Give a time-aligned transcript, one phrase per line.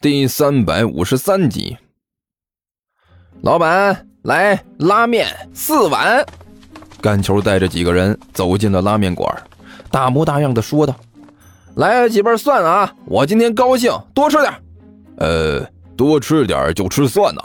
[0.00, 1.76] 第三百五十三集。
[3.42, 6.24] 老板，来拉面四碗。
[7.00, 9.28] 干球带着几个人走进了拉面馆，
[9.90, 10.94] 大模大样的说道
[11.74, 12.94] ：“来几瓣蒜啊！
[13.06, 14.54] 我今天高兴，多吃点。”
[15.18, 17.42] 呃，多吃点就吃蒜呐。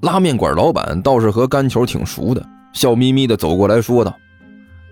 [0.00, 4.16] 拉面馆老板倒是和干球挺熟的，笑眯眯的走过来说道：“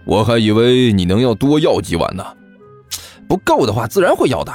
[0.04, 2.22] 我还以为你能要多要几碗呢。”
[3.26, 4.52] 不够的话，自然会要的。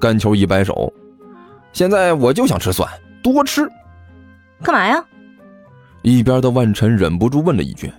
[0.00, 0.90] 干球一摆手，
[1.72, 2.88] 现在我就想吃蒜，
[3.22, 3.68] 多吃。
[4.62, 5.04] 干嘛呀？
[6.02, 7.92] 一边的万晨忍不住问了一句：“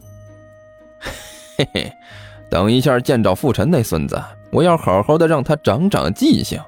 [1.58, 1.94] 嘿嘿，
[2.50, 6.60] 等一下见着傅晨那孙子，我要好好的让他长长记性。”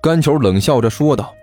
[0.00, 1.34] 甘球冷笑着说道：“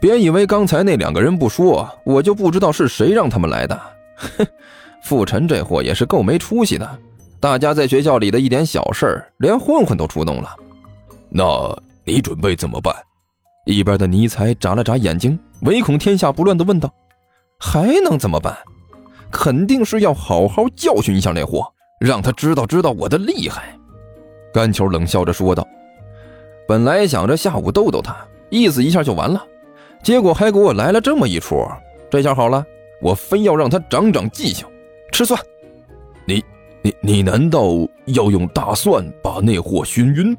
[0.00, 3.80] 别以为刚才那两个人不说，我就不知道是谁让他们来的。
[4.16, 4.46] 哼，
[5.02, 6.98] 傅晨这货也是够没出息的。”
[7.40, 10.54] 大家在学校里的一点小事儿，连混混都出动了。
[11.28, 11.44] 那
[12.04, 12.94] 你准备怎么办？
[13.64, 16.92] 一边的尼才眨了眨眼睛，唯恐天下不乱的问道
[17.58, 18.56] ：“还能怎么办？
[19.30, 21.66] 肯定是要好好教训一下那货，
[22.00, 23.78] 让他知道知道我的厉害。”
[24.52, 25.66] 甘球冷笑着说道
[26.68, 28.16] ：“本来想着下午逗逗他，
[28.50, 29.44] 意思一下就完了，
[30.02, 31.66] 结果还给我来了这么一出。
[32.10, 32.64] 这下好了，
[33.00, 34.66] 我非要让他长长记性，
[35.12, 35.40] 吃蒜。”
[36.26, 36.42] 你。
[36.84, 37.62] 你你难道
[38.06, 40.36] 要用大蒜把那货熏晕？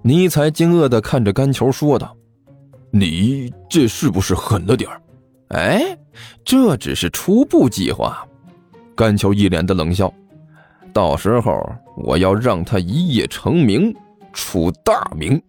[0.00, 2.16] 尼才惊愕地看着干球说道
[2.96, 5.02] ：“你这是不是狠了点儿？”
[5.50, 5.98] 哎，
[6.44, 8.24] 这只是初步计划。
[8.94, 10.12] 干球一脸的冷笑
[10.94, 11.60] ：“到时候
[11.96, 13.92] 我要让他一夜成名，
[14.32, 15.40] 出大名。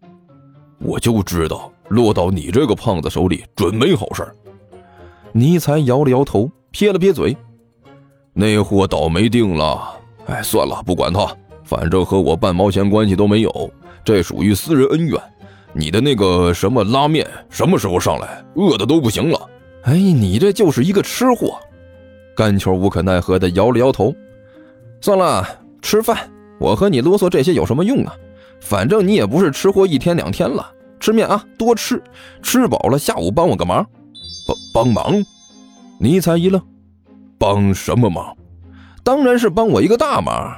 [0.80, 4.28] 我就知道落到你这个胖子手里准没好事。”
[5.32, 7.38] 尼才摇了摇头，撇了撇嘴
[8.34, 11.32] ：“那货倒霉定了。”哎，算了，不管他，
[11.64, 13.72] 反正和我半毛钱关系都没有，
[14.04, 15.22] 这属于私人恩怨。
[15.78, 18.44] 你的那个什么拉面什么时候上来？
[18.56, 19.50] 饿的都不行了。
[19.84, 21.60] 哎，你这就是一个吃货。
[22.34, 24.16] 干球无可奈何的摇了摇头。
[25.02, 25.46] 算了，
[25.82, 26.18] 吃饭。
[26.60, 28.16] 我和你啰嗦这些有什么用啊？
[28.62, 30.72] 反正你也不是吃货一天两天了。
[30.98, 32.02] 吃面啊，多吃，
[32.42, 33.86] 吃饱了下午帮我个忙。
[34.48, 35.24] 帮帮忙？
[36.00, 36.62] 尼才一愣，
[37.38, 38.36] 帮什么忙？
[39.04, 40.56] 当然是帮我一个大忙，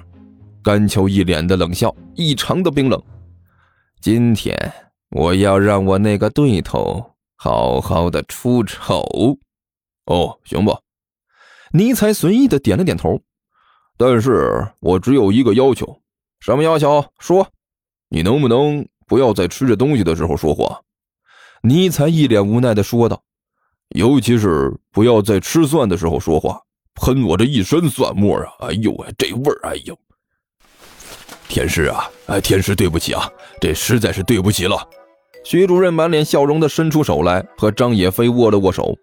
[0.63, 3.01] 甘秋一脸的冷笑，异常的冰冷。
[3.99, 4.55] 今天
[5.09, 9.37] 我要让我那个对头好好的出丑。
[10.05, 10.79] 哦，行吧。
[11.71, 13.21] 尼才随意的点了点头。
[13.97, 16.01] 但是我只有一个要求。
[16.39, 17.05] 什么要求？
[17.19, 17.47] 说。
[18.09, 20.81] 你能不能不要在吃着东西的时候说话？
[21.61, 23.21] 尼才一脸无奈的说道。
[23.89, 26.61] 尤其是不要在吃蒜的时候说话。
[26.99, 28.51] 喷我这一身蒜末啊！
[28.61, 29.59] 哎呦喂，这味儿！
[29.69, 29.95] 哎呦，
[31.47, 32.09] 天师啊！
[32.25, 33.29] 哎，天师，对不起啊，
[33.61, 34.75] 这实在是对不起了。
[35.49, 38.93] 徐主任满脸笑容的伸出手来，和张野飞握了握手。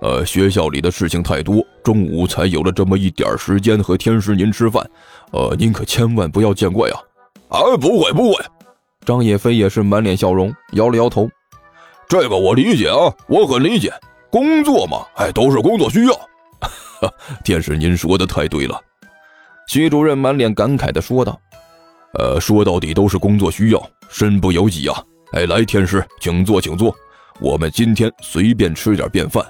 [0.00, 4.88] 呃，学校里的事情太多，中午才有了这么一点时间和天师您吃饭。
[5.32, 7.02] 呃，您可千万不要见怪啊！
[7.48, 8.44] 啊，不会不会。
[9.04, 11.28] 张野飞也是满脸笑容，摇了摇头。
[12.08, 13.92] 这个我理解啊，我很理解。
[14.30, 16.14] 工作嘛，哎，都是工作需要。
[17.42, 18.80] 天师，您说的太对了。
[19.66, 21.36] 徐主任满脸感慨地说道
[22.14, 25.02] ：“呃，说到底都是工作需要，身不由己啊。
[25.32, 26.94] 哎，来，天师，请坐，请坐。
[27.40, 29.42] 我们今天随便吃点便饭，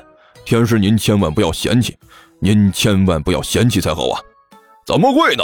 [0.44, 1.98] 天师您千万不要嫌弃，
[2.38, 4.20] 您千万不要嫌弃才好啊。
[4.87, 5.43] 怎么会呢？”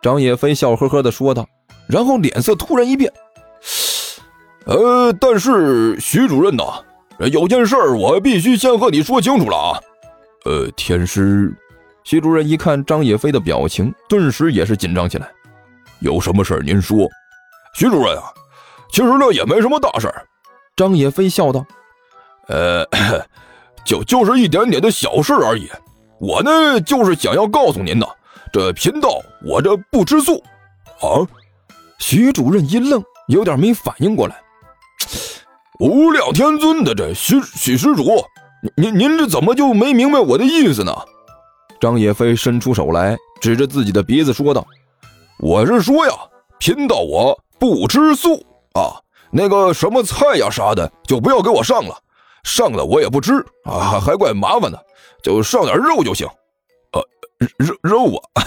[0.00, 1.44] 张野飞笑呵呵地说道，
[1.88, 3.12] 然后脸色突然一变
[4.66, 6.62] ：“呃，但是徐主任呐，
[7.32, 9.80] 有件事我必须先和你说清楚了啊。”
[10.46, 11.52] 呃，天师，
[12.04, 15.28] 徐主任一看张野飞的表情，顿时也是紧张起来。
[15.98, 17.08] 有什么事您说。
[17.74, 18.22] 徐主任啊，
[18.90, 20.26] 其实呢也没什么大事儿
[20.76, 21.64] 张野飞笑道
[22.48, 22.86] ：“呃，
[23.84, 25.68] 就就是一点点的小事而已。
[26.18, 28.06] 我呢就是想要告诉您呢，
[28.52, 30.42] 这贫道我这不吃素。”
[31.00, 31.20] 啊！
[31.98, 34.36] 徐主任一愣，有点没反应过来。
[35.78, 38.24] 无量天尊的这徐许施主。
[38.76, 40.94] 您您这怎么就没明白我的意思呢？
[41.78, 44.66] 张野飞伸出手来，指着自己的鼻子说道
[45.38, 46.12] ：“我是说呀，
[46.58, 48.42] 贫道我不吃素
[48.76, 49.00] 啊，
[49.30, 51.98] 那个什么菜呀啥的就不要给我上了，
[52.44, 53.32] 上了我也不吃
[53.64, 54.86] 啊，还怪麻烦的，
[55.22, 56.28] 就上点肉就行。
[56.92, 57.02] 呃，
[57.56, 58.44] 肉肉啊，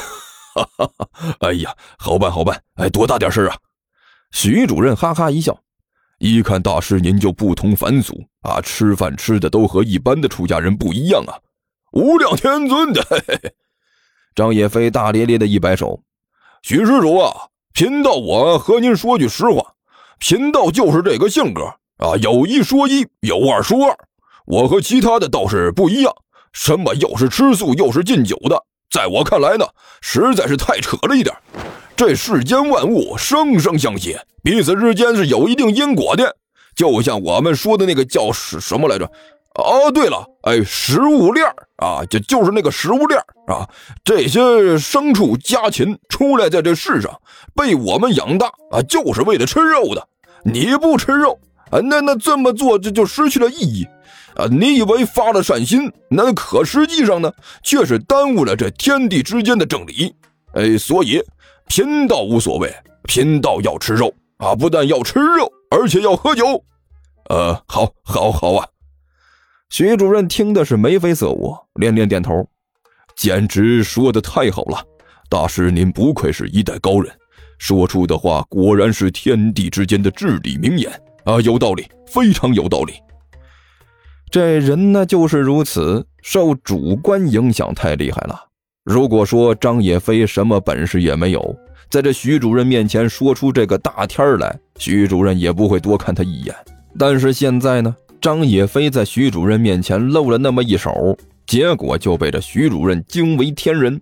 [0.53, 1.07] 哈哈哈！
[1.39, 3.57] 哎呀，好办好办，哎，多大点事啊？”
[4.31, 5.57] 徐主任哈哈一笑。
[6.19, 11.39] 一看大师您就不同凡俗啊，吃饭吃的都和一般的出家人不一样啊！
[11.93, 13.55] 无量天尊的，嘿嘿嘿。
[14.35, 16.03] 张野飞大咧咧的一摆手
[16.61, 19.73] ：“徐施主啊，贫道我和您说句实话，
[20.19, 21.63] 贫道就是这个性格，
[21.97, 23.97] 啊，有一说一，有二说二，
[24.45, 26.13] 我和其他的道士不一样，
[26.51, 28.61] 什么又是吃素又是禁酒的，
[28.91, 29.65] 在我看来呢，
[30.01, 31.35] 实在是太扯了一点。
[31.95, 36.35] 这世间万物生生相息，彼此之间是有一定因果的，
[36.75, 39.09] 就像我们说的那个叫什什么来着？
[39.59, 41.45] 哦，对了，哎，食物链
[41.77, 43.67] 啊，就就是那个食物链啊，
[44.03, 44.39] 这些
[44.77, 47.11] 牲畜家禽出来在这世上，
[47.55, 50.07] 被我们养大啊，就是为了吃肉的。
[50.43, 51.39] 你不吃肉
[51.71, 53.87] 啊，那那这么做就就失去了意义
[54.35, 54.45] 啊！
[54.49, 57.31] 你以为发了善心，那可实际上呢，
[57.63, 60.15] 却是耽误了这天地之间的正理。
[60.53, 61.21] 哎，所以。
[61.71, 62.73] 贫道无所谓，
[63.03, 64.55] 贫道要吃肉啊！
[64.55, 66.63] 不但要吃肉，而且要喝酒。
[67.29, 68.67] 呃，好，好，好啊！
[69.69, 72.43] 徐主任听的是眉飞色舞，连连点头，
[73.15, 74.83] 简直说的太好了！
[75.29, 77.13] 大师您不愧是一代高人，
[77.59, 80.91] 说出的话果然是天地之间的至理名言
[81.23, 81.39] 啊！
[81.41, 82.93] 有道理，非常有道理。
[84.31, 88.47] 这人呢，就是如此，受主观影响太厉害了。
[88.83, 91.55] 如果说张野飞什么本事也没有，
[91.91, 96.55] 在这徐主任面前说出这个大天来，徐主任也不会多看他一眼。
[96.97, 101.17] 但是现在呢，张野飞在徐主任面前露了那么一手，
[101.47, 103.99] 结果就被这徐主任惊为天人。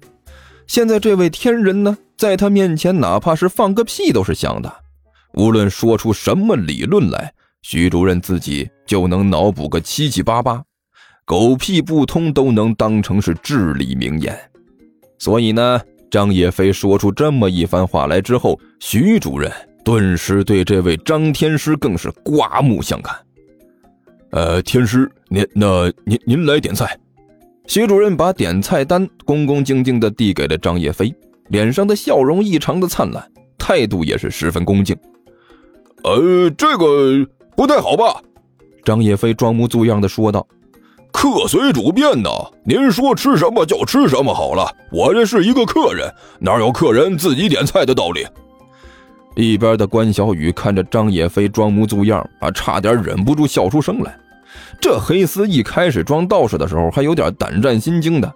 [0.66, 4.74] 现在这位天人呢，在他面前哪怕是放个屁都是香的，
[5.34, 7.32] 无论说出什么理论来，
[7.62, 10.64] 徐主任自己就能脑补个七七八八，
[11.26, 14.38] 狗屁不通都能当成是至理名言。
[15.20, 15.80] 所以呢，
[16.10, 19.52] 张野飞说出这么一番话来之后，徐主任
[19.86, 23.16] 顿时对这位张天师更是刮目相看。
[24.32, 26.98] 呃，天师，您那您您来点菜。
[27.66, 31.14] 徐主任把点菜单恭恭敬敬地递给了张叶飞，
[31.50, 33.26] 脸上的笑容异常的灿烂，
[33.58, 34.96] 态度也是十分恭敬。
[36.04, 38.22] 呃，这个不太好吧？
[38.84, 40.46] 张叶飞装模作样的说道。
[41.12, 42.30] 客随主便呐，
[42.64, 44.72] 您说吃什么就吃什么好了。
[44.92, 48.26] 我这是一个客人，哪有客人自己点菜的道理？
[49.44, 54.18] 一边的关小雨看着张野飞装模作样，啊，差点忍不住笑出声来。
[54.82, 58.34] 这黑丝一开始装道士的时候还有点胆战心惊的，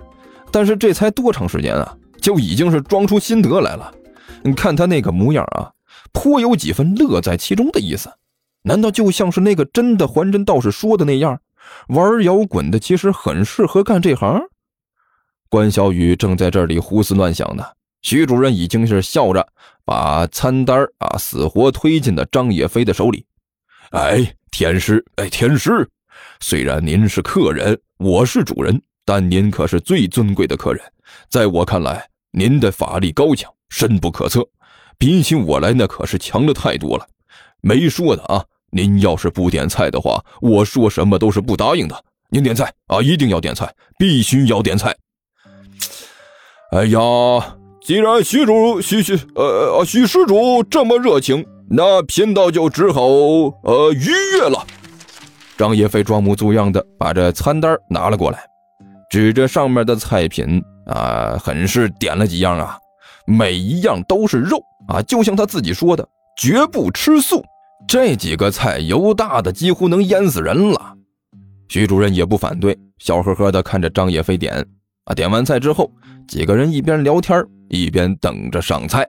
[0.51, 3.91] 但是这才多长时间啊，就已经是装出心得来了。
[4.43, 5.71] 你看他那个模样啊，
[6.13, 8.09] 颇有几分乐在其中的意思。
[8.63, 11.39] 难道就像是那个真的还真道士说的那样？
[11.87, 14.39] 玩摇滚的其实很适合干这行。
[15.49, 17.63] 关小雨正在这里胡思乱想呢，
[18.01, 19.47] 徐主任已经是笑着
[19.85, 23.25] 把餐单啊死活推进了张野飞的手里。
[23.91, 25.89] 哎，天师，哎，天师，
[26.39, 30.81] 虽然您是客人，我是主人，但您可是最尊贵的客人。
[31.29, 34.47] 在我看来，您的法力高强，深不可测，
[34.97, 37.07] 比起我来那可是强的太多了。
[37.61, 38.43] 没说的啊。
[38.73, 42.05] 您要是不点菜的话，我说什么都是不答应的。
[42.29, 43.69] 您点菜啊，一定要点菜，
[43.99, 44.95] 必须要点菜。
[46.71, 46.99] 哎呀，
[47.83, 54.63] 既然徐主徐徐呃呃徐施主这么热情，那贫道就只好呃逾越了。
[55.57, 58.39] 张叶飞装模作样的把这餐单拿了过来，
[59.09, 62.77] 指着上面的菜品啊，很是点了几样啊，
[63.25, 66.07] 每一样都是肉啊，就像他自己说的，
[66.37, 67.43] 绝不吃素。
[67.87, 70.93] 这几个菜油大的几乎能淹死人了，
[71.67, 74.63] 徐主任也不反对，笑呵呵的看着张野飞点。
[75.05, 75.91] 啊，点完菜之后，
[76.27, 79.07] 几个人一边聊天一边等着上菜。